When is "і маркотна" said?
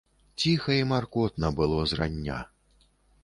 0.77-1.51